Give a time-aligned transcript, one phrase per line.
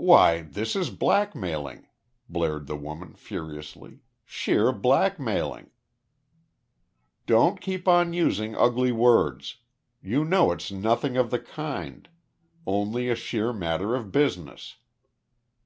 [0.00, 1.88] "Why, this is blackmailing,"
[2.26, 4.00] blared the woman furiously.
[4.24, 5.68] "Sheer blackmailing."
[7.26, 9.58] "Don't keep on using ugly words.
[10.00, 12.08] You know it's nothing of the kind
[12.66, 14.76] only a sheer matter of business."